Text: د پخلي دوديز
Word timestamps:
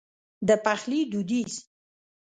د 0.47 0.49
پخلي 0.65 1.01
دوديز 1.11 1.53